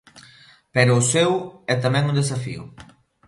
[0.75, 1.31] Pero o seu
[1.73, 2.63] é tamén un desafío.